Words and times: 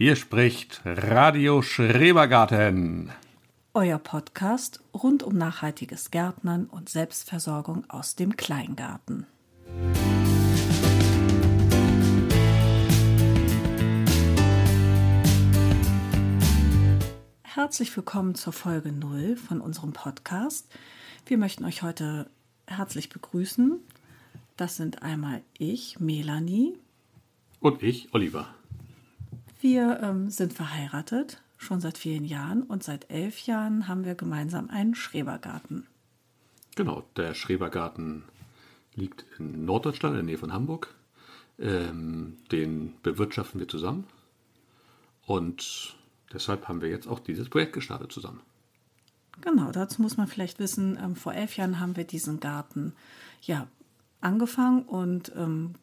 Hier 0.00 0.14
spricht 0.14 0.80
Radio 0.84 1.60
Schrebergarten. 1.60 3.10
Euer 3.74 3.98
Podcast 3.98 4.80
rund 4.94 5.24
um 5.24 5.36
nachhaltiges 5.36 6.12
Gärtnern 6.12 6.66
und 6.66 6.88
Selbstversorgung 6.88 7.82
aus 7.90 8.14
dem 8.14 8.36
Kleingarten. 8.36 9.26
Herzlich 17.42 17.96
willkommen 17.96 18.36
zur 18.36 18.52
Folge 18.52 18.92
0 18.92 19.34
von 19.34 19.60
unserem 19.60 19.94
Podcast. 19.94 20.68
Wir 21.26 21.38
möchten 21.38 21.64
euch 21.64 21.82
heute 21.82 22.30
herzlich 22.68 23.08
begrüßen. 23.08 23.80
Das 24.56 24.76
sind 24.76 25.02
einmal 25.02 25.42
ich, 25.58 25.98
Melanie. 25.98 26.78
Und 27.58 27.82
ich, 27.82 28.14
Oliver. 28.14 28.54
Wir 29.60 30.00
ähm, 30.02 30.30
sind 30.30 30.52
verheiratet, 30.52 31.42
schon 31.56 31.80
seit 31.80 31.98
vielen 31.98 32.24
Jahren 32.24 32.62
und 32.62 32.84
seit 32.84 33.10
elf 33.10 33.40
Jahren 33.40 33.88
haben 33.88 34.04
wir 34.04 34.14
gemeinsam 34.14 34.70
einen 34.70 34.94
Schrebergarten. 34.94 35.86
Genau, 36.76 37.04
der 37.16 37.34
Schrebergarten 37.34 38.22
liegt 38.94 39.24
in 39.38 39.64
Norddeutschland, 39.64 40.14
in 40.14 40.18
der 40.18 40.24
Nähe 40.24 40.38
von 40.38 40.52
Hamburg. 40.52 40.94
Ähm, 41.58 42.36
den 42.52 42.94
bewirtschaften 43.02 43.58
wir 43.58 43.66
zusammen. 43.66 44.04
Und 45.26 45.96
deshalb 46.32 46.68
haben 46.68 46.80
wir 46.80 46.88
jetzt 46.88 47.08
auch 47.08 47.18
dieses 47.18 47.48
Projekt 47.48 47.72
gestartet 47.72 48.12
zusammen. 48.12 48.40
Genau, 49.40 49.72
dazu 49.72 50.02
muss 50.02 50.16
man 50.16 50.28
vielleicht 50.28 50.60
wissen, 50.60 50.96
ähm, 51.02 51.16
vor 51.16 51.34
elf 51.34 51.56
Jahren 51.56 51.80
haben 51.80 51.96
wir 51.96 52.04
diesen 52.04 52.38
Garten 52.38 52.92
ja 53.42 53.66
angefangen 54.20 54.82
und 54.82 55.32
ähm, 55.36 55.74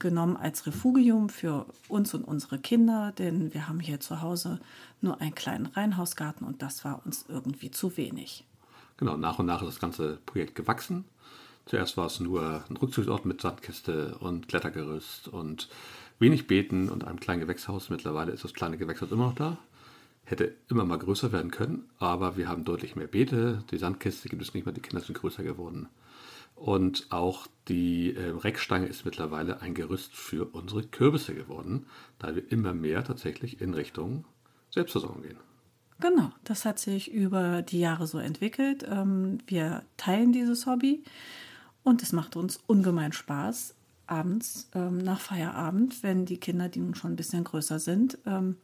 genommen 0.00 0.36
als 0.36 0.66
Refugium 0.66 1.28
für 1.28 1.66
uns 1.88 2.12
und 2.14 2.24
unsere 2.24 2.58
Kinder, 2.58 3.12
denn 3.16 3.54
wir 3.54 3.68
haben 3.68 3.80
hier 3.80 4.00
zu 4.00 4.20
Hause 4.20 4.60
nur 5.00 5.20
einen 5.20 5.34
kleinen 5.34 5.66
Reihenhausgarten 5.66 6.46
und 6.46 6.62
das 6.62 6.84
war 6.84 7.02
uns 7.04 7.26
irgendwie 7.28 7.70
zu 7.70 7.96
wenig. 7.96 8.44
Genau, 8.96 9.16
nach 9.16 9.38
und 9.38 9.46
nach 9.46 9.62
ist 9.62 9.68
das 9.68 9.80
ganze 9.80 10.18
Projekt 10.26 10.54
gewachsen. 10.54 11.04
Zuerst 11.66 11.96
war 11.96 12.06
es 12.06 12.20
nur 12.20 12.64
ein 12.68 12.76
Rückzugsort 12.76 13.24
mit 13.24 13.40
Sandkiste 13.40 14.16
und 14.18 14.48
Klettergerüst 14.48 15.28
und 15.28 15.68
wenig 16.18 16.46
Beeten 16.46 16.88
und 16.88 17.04
einem 17.04 17.20
kleinen 17.20 17.40
Gewächshaus. 17.40 17.90
Mittlerweile 17.90 18.32
ist 18.32 18.44
das 18.44 18.54
kleine 18.54 18.76
Gewächshaus 18.76 19.12
immer 19.12 19.26
noch 19.26 19.34
da. 19.34 19.56
Hätte 20.24 20.54
immer 20.68 20.84
mal 20.84 20.98
größer 20.98 21.32
werden 21.32 21.50
können, 21.50 21.88
aber 21.98 22.36
wir 22.36 22.48
haben 22.48 22.64
deutlich 22.64 22.96
mehr 22.96 23.06
Beete. 23.06 23.64
Die 23.70 23.78
Sandkiste 23.78 24.28
gibt 24.28 24.42
es 24.42 24.52
nicht 24.54 24.66
mehr, 24.66 24.74
die 24.74 24.80
Kinder 24.80 25.04
sind 25.04 25.18
größer 25.18 25.42
geworden. 25.42 25.88
Und 26.60 27.06
auch 27.08 27.46
die 27.68 28.14
äh, 28.14 28.32
Reckstange 28.32 28.86
ist 28.86 29.06
mittlerweile 29.06 29.62
ein 29.62 29.72
Gerüst 29.72 30.14
für 30.14 30.44
unsere 30.44 30.82
Kürbisse 30.82 31.34
geworden, 31.34 31.86
da 32.18 32.34
wir 32.34 32.52
immer 32.52 32.74
mehr 32.74 33.02
tatsächlich 33.02 33.62
in 33.62 33.72
Richtung 33.72 34.26
Selbstversorgung 34.68 35.22
gehen. 35.22 35.38
Genau, 36.00 36.32
das 36.44 36.66
hat 36.66 36.78
sich 36.78 37.10
über 37.10 37.62
die 37.62 37.80
Jahre 37.80 38.06
so 38.06 38.18
entwickelt. 38.18 38.86
Ähm, 38.86 39.38
wir 39.46 39.84
teilen 39.96 40.32
dieses 40.32 40.66
Hobby 40.66 41.02
und 41.82 42.02
es 42.02 42.12
macht 42.12 42.36
uns 42.36 42.60
ungemein 42.66 43.14
Spaß, 43.14 43.74
abends 44.06 44.68
ähm, 44.74 44.98
nach 44.98 45.20
Feierabend, 45.20 46.02
wenn 46.02 46.26
die 46.26 46.36
Kinder, 46.38 46.68
die 46.68 46.80
nun 46.80 46.94
schon 46.94 47.12
ein 47.12 47.16
bisschen 47.16 47.44
größer 47.44 47.78
sind, 47.78 48.18
ähm, 48.26 48.56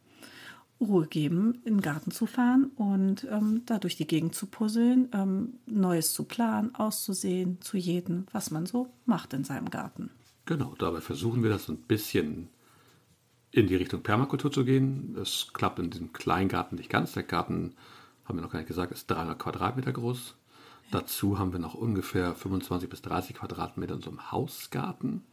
Ruhe 0.81 1.07
geben, 1.07 1.63
in 1.65 1.77
den 1.77 1.81
Garten 1.81 2.11
zu 2.11 2.27
fahren 2.27 2.71
und 2.77 3.27
ähm, 3.31 3.63
da 3.67 3.79
durch 3.79 3.97
die 3.97 4.07
Gegend 4.07 4.35
zu 4.35 4.47
puzzeln, 4.47 5.09
ähm, 5.13 5.55
Neues 5.67 6.13
zu 6.13 6.25
planen, 6.25 6.75
auszusehen, 6.75 7.61
zu 7.61 7.77
jedem, 7.77 8.27
was 8.33 8.51
man 8.51 8.67
so 8.67 8.93
macht 9.07 9.33
in 9.33 9.45
seinem 9.45 9.71
Garten. 9.71 10.11
Genau, 10.45 10.75
dabei 10.79 11.01
versuchen 11.01 11.43
wir 11.43 11.51
das 11.51 11.69
ein 11.69 11.79
bisschen 11.79 12.49
in 13.51 13.67
die 13.67 13.77
Richtung 13.77 14.03
Permakultur 14.03 14.53
zu 14.53 14.65
gehen. 14.65 15.15
Das 15.15 15.49
klappt 15.55 15.79
in 15.79 15.91
diesem 15.91 16.13
kleinen 16.13 16.49
Garten 16.49 16.77
nicht 16.77 16.91
ganz. 16.91 17.13
Der 17.13 17.23
Garten, 17.23 17.75
haben 18.27 18.39
wir 18.39 18.43
noch 18.43 18.53
gar 18.53 18.59
nicht 18.59 18.69
gesagt, 18.69 18.93
ist 18.93 19.11
300 19.11 19.39
Quadratmeter 19.39 19.93
groß. 19.93 20.35
Ja. 20.91 21.01
Dazu 21.01 21.39
haben 21.39 21.53
wir 21.53 21.59
noch 21.59 21.75
ungefähr 21.75 22.35
25 22.35 22.89
bis 22.89 23.01
30 23.03 23.37
Quadratmeter 23.37 23.95
in 23.95 24.05
einem 24.05 24.31
Hausgarten. 24.31 25.25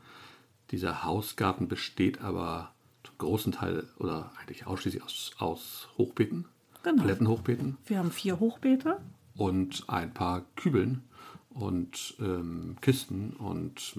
Dieser 0.72 1.04
Hausgarten 1.04 1.68
besteht 1.68 2.22
aber 2.22 2.74
großen 3.18 3.52
Teil 3.52 3.88
oder 3.98 4.32
eigentlich 4.40 4.66
ausschließlich 4.66 5.04
aus, 5.04 5.32
aus 5.38 5.88
Hochbeeten, 5.98 6.46
genau. 6.84 7.02
Palettenhochbeeten. 7.02 7.78
Wir 7.86 8.00
haben 8.00 8.12
vier 8.12 8.40
Hochbeete. 8.40 9.00
Und 9.36 9.86
ein 9.88 10.14
paar 10.14 10.44
Kübeln 10.56 11.04
und 11.50 12.16
ähm, 12.20 12.78
Kisten 12.82 13.32
und 13.32 13.94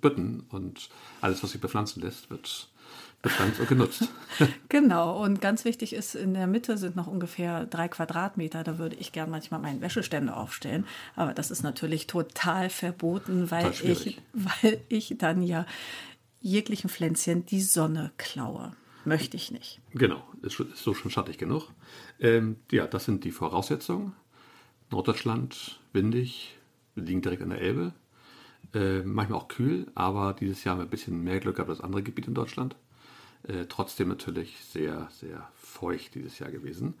Bütten 0.00 0.44
und 0.50 0.88
alles, 1.20 1.42
was 1.42 1.50
sich 1.50 1.60
bepflanzen 1.60 2.02
lässt, 2.02 2.30
wird 2.30 2.68
bepflanzt 3.22 3.60
und 3.60 3.68
genutzt. 3.68 4.08
genau, 4.68 5.22
und 5.22 5.40
ganz 5.40 5.64
wichtig 5.64 5.92
ist, 5.92 6.14
in 6.14 6.34
der 6.34 6.46
Mitte 6.46 6.78
sind 6.78 6.96
noch 6.96 7.06
ungefähr 7.06 7.66
drei 7.66 7.88
Quadratmeter. 7.88 8.62
Da 8.64 8.78
würde 8.78 8.96
ich 8.96 9.12
gern 9.12 9.30
manchmal 9.30 9.60
meinen 9.60 9.80
Wäscheständer 9.80 10.36
aufstellen. 10.36 10.86
Aber 11.14 11.34
das 11.34 11.50
ist 11.50 11.62
natürlich 11.62 12.06
total 12.06 12.70
verboten, 12.70 13.50
weil, 13.50 13.72
total 13.72 13.90
ich, 13.90 14.22
weil 14.32 14.80
ich 14.88 15.14
dann 15.18 15.42
ja 15.42 15.66
jeglichen 16.46 16.88
Pflänzchen 16.88 17.44
die 17.46 17.60
Sonne 17.60 18.12
klaue. 18.16 18.72
Möchte 19.04 19.36
ich 19.36 19.50
nicht. 19.50 19.80
Genau, 19.92 20.22
ist, 20.42 20.62
so 20.74 20.94
schon 20.94 21.10
schattig 21.10 21.38
genug. 21.38 21.70
Ähm, 22.18 22.56
ja, 22.70 22.86
das 22.86 23.04
sind 23.04 23.24
die 23.24 23.30
Voraussetzungen. 23.30 24.12
Norddeutschland, 24.90 25.80
windig, 25.92 26.56
wir 26.94 27.04
liegen 27.04 27.22
direkt 27.22 27.42
an 27.42 27.50
der 27.50 27.60
Elbe. 27.60 27.92
Äh, 28.74 29.02
manchmal 29.02 29.38
auch 29.38 29.48
kühl, 29.48 29.86
aber 29.94 30.34
dieses 30.34 30.64
Jahr 30.64 30.74
haben 30.74 30.80
wir 30.80 30.86
ein 30.86 30.90
bisschen 30.90 31.22
mehr 31.22 31.40
Glück 31.40 31.56
gehabt 31.56 31.70
als 31.70 31.80
andere 31.80 32.02
Gebiete 32.02 32.28
in 32.28 32.34
Deutschland. 32.34 32.76
Äh, 33.44 33.66
trotzdem 33.68 34.08
natürlich 34.08 34.56
sehr, 34.60 35.08
sehr 35.12 35.48
feucht 35.54 36.14
dieses 36.14 36.38
Jahr 36.38 36.50
gewesen. 36.50 36.94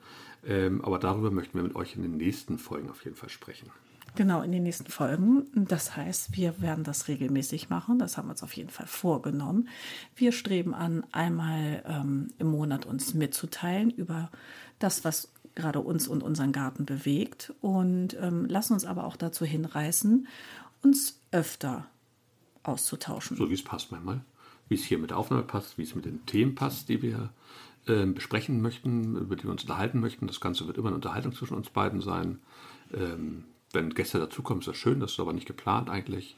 Ähm, 0.44 0.80
aber 0.84 0.98
darüber 0.98 1.30
möchten 1.30 1.58
wir 1.58 1.64
mit 1.64 1.74
euch 1.74 1.96
in 1.96 2.02
den 2.02 2.16
nächsten 2.16 2.58
Folgen 2.58 2.88
auf 2.88 3.04
jeden 3.04 3.16
Fall 3.16 3.30
sprechen. 3.30 3.70
Genau, 4.16 4.40
in 4.40 4.50
den 4.50 4.62
nächsten 4.62 4.90
Folgen. 4.90 5.46
Das 5.54 5.94
heißt, 5.94 6.36
wir 6.36 6.60
werden 6.60 6.84
das 6.84 7.06
regelmäßig 7.06 7.68
machen. 7.68 7.98
Das 7.98 8.16
haben 8.16 8.28
wir 8.28 8.32
uns 8.32 8.42
auf 8.42 8.54
jeden 8.54 8.70
Fall 8.70 8.86
vorgenommen. 8.86 9.68
Wir 10.16 10.32
streben 10.32 10.74
an, 10.74 11.04
einmal 11.12 11.84
ähm, 11.86 12.28
im 12.38 12.48
Monat 12.48 12.86
uns 12.86 13.12
mitzuteilen 13.12 13.90
über 13.90 14.30
das, 14.78 15.04
was 15.04 15.30
gerade 15.54 15.80
uns 15.80 16.08
und 16.08 16.22
unseren 16.22 16.52
Garten 16.52 16.86
bewegt 16.86 17.52
und 17.60 18.16
ähm, 18.20 18.46
lassen 18.46 18.72
uns 18.72 18.84
aber 18.84 19.04
auch 19.04 19.16
dazu 19.16 19.44
hinreißen, 19.44 20.26
uns 20.82 21.20
öfter 21.30 21.86
auszutauschen. 22.62 23.36
So 23.36 23.50
wie 23.50 23.54
es 23.54 23.64
passt 23.64 23.92
manchmal. 23.92 24.20
Wie 24.68 24.74
es 24.74 24.84
hier 24.84 24.98
mit 24.98 25.10
der 25.10 25.18
Aufnahme 25.18 25.42
passt, 25.42 25.78
wie 25.78 25.82
es 25.82 25.94
mit 25.94 26.06
den 26.06 26.24
Themen 26.26 26.54
passt, 26.54 26.88
die 26.88 27.02
wir 27.02 27.30
äh, 27.86 28.06
besprechen 28.06 28.62
möchten, 28.62 29.16
über 29.16 29.36
die 29.36 29.44
wir 29.44 29.50
uns 29.50 29.62
unterhalten 29.62 30.00
möchten. 30.00 30.26
Das 30.26 30.40
Ganze 30.40 30.66
wird 30.66 30.78
immer 30.78 30.88
eine 30.88 30.96
Unterhaltung 30.96 31.32
zwischen 31.32 31.54
uns 31.54 31.70
beiden 31.70 32.00
sein. 32.00 32.38
Ähm, 32.92 33.44
wenn 33.76 33.94
Gäste 33.94 34.18
dazukommen, 34.18 34.60
ist 34.60 34.68
das 34.68 34.76
schön, 34.76 35.00
das 35.00 35.12
ist 35.12 35.20
aber 35.20 35.32
nicht 35.32 35.46
geplant 35.46 35.88
eigentlich. 35.90 36.36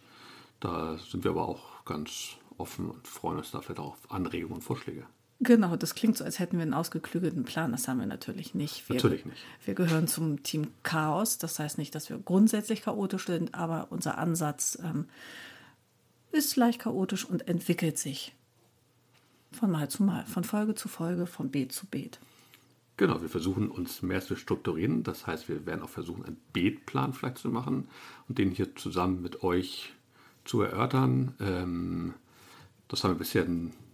Da 0.61 0.99
sind 0.99 1.25
wir 1.25 1.31
aber 1.31 1.49
auch 1.49 1.85
ganz 1.85 2.37
offen 2.59 2.91
und 2.91 3.07
freuen 3.07 3.39
uns 3.39 3.53
da 3.53 3.61
vielleicht 3.61 3.81
auch 3.81 3.93
auf 3.93 4.11
Anregungen 4.11 4.57
und 4.57 4.63
Vorschläge. 4.63 5.07
Genau, 5.41 5.77
das 5.77 5.95
klingt 5.95 6.17
so, 6.17 6.25
als 6.25 6.41
hätten 6.41 6.57
wir 6.57 6.63
einen 6.63 6.75
ausgeklügelten 6.75 7.45
Plan. 7.45 7.71
Das 7.71 7.87
haben 7.87 8.01
wir 8.01 8.07
natürlich 8.07 8.55
nicht. 8.55 8.89
Wir, 8.89 8.97
natürlich 8.97 9.25
nicht. 9.25 9.41
Wir 9.65 9.75
gehören 9.75 10.09
zum 10.09 10.43
Team 10.43 10.67
Chaos. 10.83 11.39
Das 11.39 11.61
heißt 11.61 11.79
nicht, 11.79 11.95
dass 11.95 12.11
wir 12.11 12.19
grundsätzlich 12.19 12.83
chaotisch 12.83 13.27
sind, 13.27 13.55
aber 13.55 13.87
unser 13.91 14.19
Ansatz 14.19 14.77
ähm, 14.83 15.07
ist 16.33 16.57
leicht 16.57 16.81
chaotisch 16.81 17.25
und 17.25 17.47
entwickelt 17.47 17.99
sich 17.99 18.35
von 19.53 19.71
Mal 19.71 19.89
zu 19.89 20.03
Mal, 20.03 20.27
von 20.27 20.43
Folge 20.43 20.75
zu 20.75 20.89
Folge, 20.89 21.27
von 21.27 21.51
Beet 21.51 21.71
zu 21.71 21.87
Beet. 21.87 22.19
Genau, 22.99 23.23
wir 23.23 23.29
versuchen 23.29 23.71
uns 23.71 24.03
mehr 24.03 24.21
zu 24.21 24.35
strukturieren. 24.35 25.05
Das 25.05 25.27
heißt, 25.27 25.49
wir 25.49 25.65
werden 25.67 25.83
auch 25.83 25.89
versuchen, 25.89 26.25
einen 26.25 26.37
Beetplan 26.53 27.13
vielleicht 27.13 27.39
zu 27.39 27.49
machen 27.49 27.89
und 28.29 28.39
den 28.39 28.51
hier 28.51 28.75
zusammen 28.75 29.23
mit 29.23 29.45
euch 29.45 29.95
zu 30.45 30.63
erörtern. 30.63 31.33
Ähm, 31.41 32.15
das 32.89 33.05
haben 33.05 33.13
wir 33.13 33.19
bisher 33.19 33.47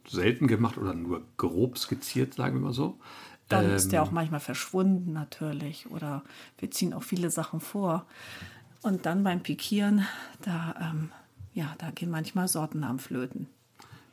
selten 0.09 0.47
gemacht 0.47 0.79
oder 0.79 0.95
nur 0.95 1.23
grob 1.37 1.77
skizziert, 1.77 2.35
sagen 2.35 2.57
wir 2.57 2.63
mal 2.63 2.73
so. 2.73 2.99
Dann 3.49 3.67
ähm, 3.67 3.75
ist 3.75 3.93
der 3.93 4.03
auch 4.03 4.11
manchmal 4.11 4.41
verschwunden 4.41 5.13
natürlich 5.13 5.91
oder 5.91 6.23
wir 6.57 6.71
ziehen 6.71 6.95
auch 6.95 7.03
viele 7.03 7.29
Sachen 7.29 7.61
vor. 7.61 8.07
Und 8.81 9.05
dann 9.05 9.23
beim 9.23 9.43
Pikieren, 9.43 10.07
da, 10.41 10.75
ähm, 10.81 11.11
ja, 11.53 11.75
da 11.77 11.91
gehen 11.91 12.11
manchmal 12.11 12.49
Sortennamen 12.49 12.99
flöten. 12.99 13.49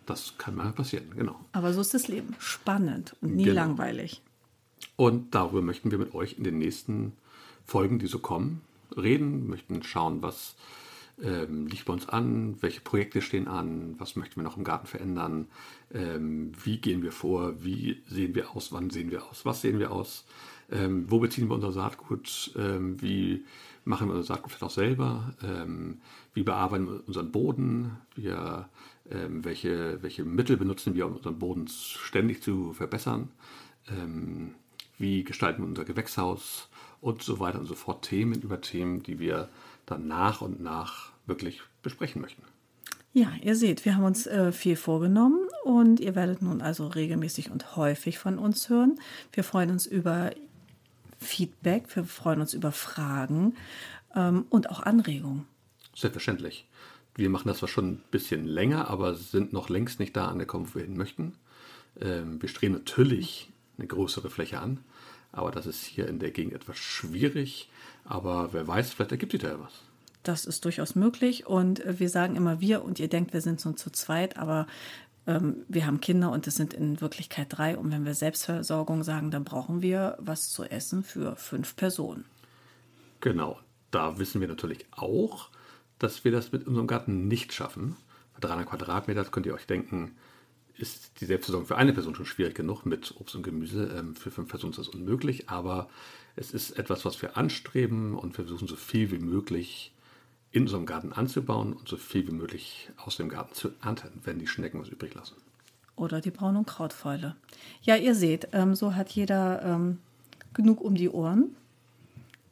Das 0.05 0.37
kann 0.37 0.55
mal 0.55 0.73
passieren, 0.73 1.05
genau. 1.15 1.39
Aber 1.53 1.71
so 1.71 1.79
ist 1.79 1.93
das 1.93 2.09
Leben. 2.09 2.35
Spannend 2.39 3.15
und 3.21 3.37
nie 3.37 3.45
genau. 3.45 3.55
langweilig. 3.55 4.21
Und 4.95 5.33
darüber 5.33 5.61
möchten 5.61 5.91
wir 5.91 5.97
mit 5.97 6.13
euch 6.13 6.37
in 6.37 6.43
den 6.43 6.57
nächsten 6.57 7.13
Folgen, 7.65 7.99
die 7.99 8.07
so 8.07 8.19
kommen, 8.19 8.61
reden, 8.95 9.47
möchten 9.47 9.83
schauen, 9.83 10.21
was 10.21 10.55
ähm, 11.23 11.67
liegt 11.67 11.85
bei 11.85 11.93
uns 11.93 12.09
an, 12.09 12.57
welche 12.61 12.81
Projekte 12.81 13.21
stehen 13.21 13.47
an, 13.47 13.95
was 13.97 14.15
möchten 14.15 14.37
wir 14.37 14.43
noch 14.43 14.57
im 14.57 14.63
Garten 14.63 14.87
verändern, 14.87 15.47
ähm, 15.93 16.51
wie 16.63 16.77
gehen 16.77 17.03
wir 17.03 17.11
vor, 17.11 17.63
wie 17.63 18.01
sehen 18.07 18.35
wir 18.35 18.55
aus, 18.55 18.71
wann 18.71 18.89
sehen 18.89 19.11
wir 19.11 19.25
aus, 19.25 19.45
was 19.45 19.61
sehen 19.61 19.79
wir 19.79 19.91
aus, 19.91 20.25
ähm, 20.71 21.05
wo 21.09 21.19
beziehen 21.19 21.49
wir 21.49 21.55
unser 21.55 21.71
Saatgut, 21.71 22.51
ähm, 22.57 23.01
wie 23.01 23.45
machen 23.85 24.07
wir 24.07 24.15
unser 24.15 24.27
Saatgut 24.27 24.51
vielleicht 24.51 24.63
auch 24.63 24.75
selber? 24.75 25.33
Ähm, 25.43 25.99
wie 26.33 26.43
bearbeiten 26.43 26.87
wir 26.87 27.07
unseren 27.07 27.31
Boden? 27.31 27.97
Wir, 28.15 28.69
ähm, 29.09 29.43
welche, 29.43 30.01
welche 30.01 30.23
Mittel 30.23 30.57
benutzen 30.57 30.95
wir, 30.95 31.07
um 31.07 31.15
unseren 31.15 31.39
Boden 31.39 31.67
ständig 31.67 32.41
zu 32.41 32.73
verbessern? 32.73 33.29
Wie 35.01 35.23
gestalten 35.23 35.63
wir 35.63 35.67
unser 35.67 35.83
Gewächshaus? 35.83 36.69
Und 37.01 37.23
so 37.23 37.39
weiter 37.39 37.59
und 37.59 37.65
so 37.65 37.73
fort. 37.73 38.03
Themen 38.03 38.41
über 38.43 38.61
Themen, 38.61 39.01
die 39.01 39.17
wir 39.17 39.49
dann 39.87 40.07
nach 40.07 40.41
und 40.41 40.61
nach 40.61 41.11
wirklich 41.25 41.61
besprechen 41.81 42.21
möchten. 42.21 42.43
Ja, 43.13 43.31
ihr 43.41 43.55
seht, 43.55 43.83
wir 43.83 43.95
haben 43.95 44.05
uns 44.05 44.27
äh, 44.27 44.51
viel 44.51 44.75
vorgenommen 44.75 45.39
und 45.63 45.99
ihr 45.99 46.15
werdet 46.15 46.43
nun 46.43 46.61
also 46.61 46.87
regelmäßig 46.87 47.49
und 47.49 47.75
häufig 47.75 48.19
von 48.19 48.37
uns 48.37 48.69
hören. 48.69 48.99
Wir 49.33 49.43
freuen 49.43 49.71
uns 49.71 49.87
über 49.87 50.31
Feedback, 51.19 51.93
wir 51.95 52.05
freuen 52.05 52.39
uns 52.39 52.53
über 52.53 52.71
Fragen 52.71 53.55
ähm, 54.15 54.45
und 54.49 54.69
auch 54.69 54.81
Anregungen. 54.81 55.45
Selbstverständlich. 55.95 56.67
Wir 57.15 57.29
machen 57.29 57.47
das 57.47 57.57
zwar 57.57 57.69
schon 57.69 57.93
ein 57.93 58.03
bisschen 58.11 58.45
länger, 58.45 58.89
aber 58.89 59.15
sind 59.15 59.51
noch 59.51 59.69
längst 59.69 59.99
nicht 59.99 60.15
da 60.15 60.27
angekommen, 60.27 60.69
wo 60.69 60.75
wir 60.75 60.85
hin 60.85 60.95
möchten. 60.95 61.33
Ähm, 61.99 62.41
wir 62.41 62.47
streben 62.47 62.75
natürlich 62.75 63.51
eine 63.81 63.87
größere 63.87 64.29
Fläche 64.29 64.59
an, 64.59 64.79
aber 65.31 65.51
das 65.51 65.65
ist 65.65 65.83
hier 65.83 66.07
in 66.07 66.19
der 66.19 66.31
Gegend 66.31 66.53
etwas 66.53 66.77
schwierig. 66.77 67.69
Aber 68.03 68.53
wer 68.53 68.67
weiß, 68.67 68.93
vielleicht 68.93 69.11
ergibt 69.11 69.31
sich 69.31 69.41
da 69.41 69.49
ja 69.49 69.59
was. 69.59 69.73
Das 70.23 70.45
ist 70.45 70.65
durchaus 70.65 70.95
möglich 70.95 71.47
und 71.47 71.81
wir 71.85 72.09
sagen 72.09 72.35
immer 72.35 72.61
wir 72.61 72.83
und 72.83 72.99
ihr 72.99 73.07
denkt, 73.07 73.33
wir 73.33 73.41
sind 73.41 73.59
so 73.59 73.71
zu 73.73 73.89
zweit, 73.89 74.37
aber 74.37 74.67
ähm, 75.25 75.65
wir 75.67 75.85
haben 75.85 75.99
Kinder 75.99 76.31
und 76.31 76.45
es 76.47 76.55
sind 76.55 76.73
in 76.73 77.01
Wirklichkeit 77.01 77.47
drei. 77.49 77.77
Und 77.77 77.91
wenn 77.91 78.05
wir 78.05 78.13
Selbstversorgung 78.13 79.03
sagen, 79.03 79.31
dann 79.31 79.43
brauchen 79.43 79.81
wir 79.81 80.17
was 80.19 80.51
zu 80.51 80.63
essen 80.63 81.03
für 81.03 81.35
fünf 81.35 81.75
Personen. 81.75 82.25
Genau, 83.19 83.59
da 83.91 84.17
wissen 84.19 84.41
wir 84.41 84.47
natürlich 84.47 84.85
auch, 84.91 85.49
dass 85.99 86.23
wir 86.23 86.31
das 86.31 86.51
mit 86.51 86.65
unserem 86.67 86.87
Garten 86.87 87.27
nicht 87.27 87.53
schaffen. 87.53 87.95
Bei 88.33 88.47
300 88.47 88.69
Quadratmeter 88.69 89.23
könnt 89.25 89.45
ihr 89.45 89.53
euch 89.53 89.67
denken, 89.67 90.15
ist 90.77 91.21
die 91.21 91.25
Selbstversorgung 91.25 91.67
für 91.67 91.77
eine 91.77 91.93
Person 91.93 92.15
schon 92.15 92.25
schwierig 92.25 92.55
genug. 92.55 92.85
Mit 92.85 93.13
Obst 93.19 93.35
und 93.35 93.43
Gemüse 93.43 93.93
ähm, 93.97 94.15
für 94.15 94.31
fünf 94.31 94.49
Personen 94.49 94.71
ist 94.71 94.79
das 94.79 94.89
unmöglich. 94.89 95.49
Aber 95.49 95.89
es 96.35 96.51
ist 96.51 96.71
etwas, 96.71 97.05
was 97.05 97.21
wir 97.21 97.37
anstreben 97.37 98.15
und 98.15 98.37
wir 98.37 98.45
versuchen 98.45 98.67
so 98.67 98.75
viel 98.75 99.11
wie 99.11 99.19
möglich 99.19 99.93
in 100.51 100.63
unserem 100.63 100.85
Garten 100.85 101.13
anzubauen 101.13 101.73
und 101.73 101.87
so 101.87 101.97
viel 101.97 102.27
wie 102.27 102.33
möglich 102.33 102.89
aus 102.97 103.17
dem 103.17 103.29
Garten 103.29 103.53
zu 103.53 103.69
ernten, 103.81 104.21
wenn 104.23 104.39
die 104.39 104.47
Schnecken 104.47 104.81
was 104.81 104.89
übrig 104.89 105.13
lassen. 105.13 105.35
Oder 105.95 106.19
die 106.19 106.31
Braun- 106.31 106.57
und 106.57 106.67
Krautfäule. 106.67 107.35
Ja, 107.83 107.95
ihr 107.95 108.15
seht, 108.15 108.49
ähm, 108.53 108.75
so 108.75 108.95
hat 108.95 109.09
jeder 109.11 109.61
ähm, 109.63 109.99
genug 110.53 110.81
um 110.81 110.95
die 110.95 111.09
Ohren. 111.09 111.55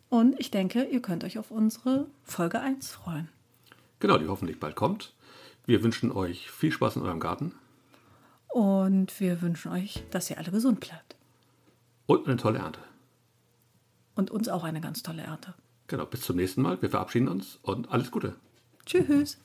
Und 0.09 0.39
ich 0.39 0.49
denke, 0.49 0.83
ihr 0.85 1.01
könnt 1.01 1.23
euch 1.23 1.37
auf 1.37 1.51
unsere 1.51 2.07
Folge 2.23 2.59
1 2.59 2.91
freuen. 2.91 3.29
Genau, 3.99 4.17
die 4.17 4.27
hoffentlich 4.27 4.59
bald 4.59 4.75
kommt. 4.75 5.13
Wir 5.65 5.83
wünschen 5.83 6.11
euch 6.11 6.49
viel 6.49 6.71
Spaß 6.71 6.95
in 6.95 7.03
eurem 7.03 7.19
Garten. 7.19 7.53
Und 8.49 9.19
wir 9.19 9.41
wünschen 9.41 9.71
euch, 9.71 10.03
dass 10.11 10.29
ihr 10.29 10.37
alle 10.37 10.51
gesund 10.51 10.79
bleibt. 10.79 11.15
Und 12.07 12.27
eine 12.27 12.37
tolle 12.37 12.59
Ernte. 12.59 12.79
Und 14.15 14.31
uns 14.31 14.49
auch 14.49 14.63
eine 14.63 14.81
ganz 14.81 15.03
tolle 15.03 15.21
Ernte. 15.21 15.53
Genau, 15.87 16.05
bis 16.05 16.21
zum 16.21 16.35
nächsten 16.35 16.61
Mal. 16.61 16.81
Wir 16.81 16.89
verabschieden 16.89 17.27
uns 17.27 17.59
und 17.61 17.91
alles 17.91 18.11
Gute. 18.11 18.35
Tschüss. 18.85 19.37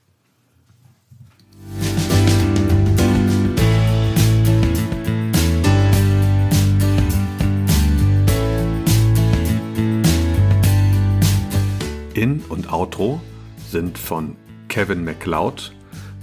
In- 12.14 12.42
und 12.48 12.72
Outro 12.72 13.20
sind 13.68 13.98
von 13.98 14.36
Kevin 14.68 15.04
MacLeod. 15.04 15.72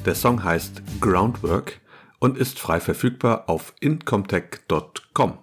Der 0.06 0.16
Song 0.16 0.44
heißt 0.44 0.82
Groundwork 1.00 1.82
und 2.22 2.38
ist 2.38 2.60
frei 2.60 2.80
verfügbar 2.80 3.50
auf 3.50 3.74
incomtech.com. 3.82 5.40